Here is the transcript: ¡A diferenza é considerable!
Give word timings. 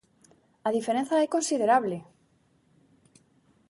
¡A 0.67 0.69
diferenza 0.77 1.15
é 1.25 1.27
considerable! 1.35 1.97